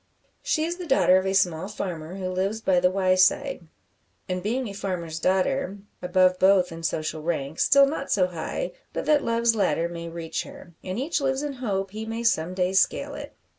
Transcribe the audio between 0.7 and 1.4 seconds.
the daughter of a